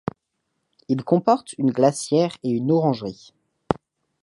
Il 0.87 1.03
comporte 1.03 1.53
une 1.59 1.69
glacière 1.69 2.35
et 2.41 2.49
une 2.49 2.71
orangerie. 2.71 3.35